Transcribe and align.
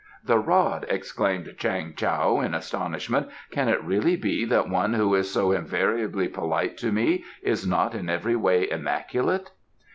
"The 0.25 0.39
rod!" 0.39 0.87
exclaimed 0.89 1.53
Chang 1.59 1.93
Tao 1.93 2.39
in 2.39 2.55
astonishment. 2.55 3.29
"Can 3.51 3.69
it 3.69 3.83
really 3.83 4.15
be 4.15 4.45
that 4.45 4.67
one 4.67 4.95
who 4.95 5.13
is 5.13 5.29
so 5.31 5.51
invariably 5.51 6.27
polite 6.27 6.75
to 6.79 6.91
me 6.91 7.23
is 7.43 7.67
not 7.67 7.93
in 7.93 8.09
every 8.09 8.35
way 8.35 8.67
immaculate?" 8.67 9.51